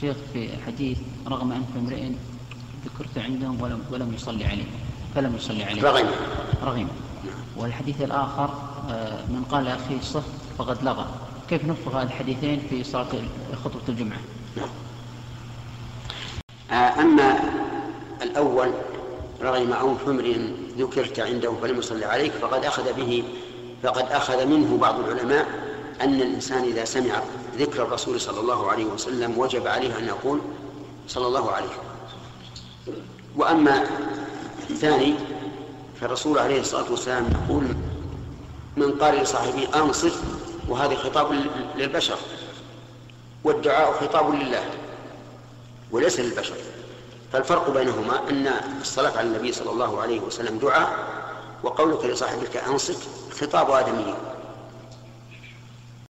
شيخ 0.00 0.16
في 0.32 0.48
حديث 0.66 0.98
رغم 1.28 1.52
أنف 1.52 1.76
امرئ 1.76 2.02
ذكرت 2.84 3.18
عندهم 3.18 3.60
ولم 3.60 3.80
ولم 3.92 4.14
يصلي 4.14 4.44
عليه 4.44 4.64
فلم 5.14 5.36
يصلي 5.36 5.64
عليه. 5.64 5.82
رغم. 5.82 6.06
رغم. 6.62 6.88
والحديث 7.56 8.02
الآخر 8.02 8.50
آه، 8.90 9.26
من 9.28 9.44
قال 9.50 9.68
أخي 9.68 10.00
صف 10.02 10.24
فقد 10.58 10.82
لغى. 10.82 11.06
كيف 11.50 11.64
هذه 11.94 12.02
الحديثين 12.02 12.62
في 12.70 12.84
صلاة 12.84 13.06
خطبة 13.64 13.80
الجمعة؟ 13.88 14.18
آه، 16.70 16.74
أما 16.74 17.40
الأول 18.22 18.70
رغم 19.42 19.72
أو 19.72 19.98
حمر 19.98 20.36
ذكرت 20.78 21.20
عنده 21.20 21.52
فلم 21.62 21.78
يصلي 21.78 22.04
عليك 22.04 22.32
فقد 22.32 22.64
أخذ 22.64 22.92
به 22.92 23.24
فقد 23.82 24.12
أخذ 24.12 24.46
منه 24.46 24.76
بعض 24.76 25.00
العلماء 25.00 25.69
أن 26.00 26.14
الإنسان 26.14 26.64
إذا 26.64 26.84
سمع 26.84 27.22
ذكر 27.58 27.82
الرسول 27.82 28.20
صلى 28.20 28.40
الله 28.40 28.70
عليه 28.70 28.84
وسلم 28.84 29.38
وجب 29.38 29.66
عليه 29.66 29.98
أن 29.98 30.04
يقول 30.04 30.40
صلى 31.08 31.26
الله 31.26 31.50
عليه 31.52 31.76
وأما 33.36 33.86
الثاني 34.70 35.14
فالرسول 36.00 36.38
عليه 36.38 36.60
الصلاة 36.60 36.90
والسلام 36.90 37.26
يقول 37.44 37.64
من 38.76 38.90
قال 38.98 39.14
لصاحبه 39.14 39.68
أنصت 39.74 40.12
وهذا 40.68 40.94
خطاب 40.94 41.32
للبشر 41.76 42.18
والدعاء 43.44 43.92
خطاب 43.92 44.34
لله 44.34 44.64
وليس 45.90 46.20
للبشر. 46.20 46.54
فالفرق 47.32 47.70
بينهما 47.70 48.28
أن 48.30 48.50
الصلاة 48.80 49.18
على 49.18 49.28
النبي 49.28 49.52
صلى 49.52 49.70
الله 49.70 50.00
عليه 50.00 50.20
وسلم 50.20 50.58
دعاء 50.58 50.98
وقولك 51.62 52.04
لصاحبك 52.04 52.56
أنصت 52.56 52.98
خطاب 53.40 53.70
آدمي. 53.70 54.14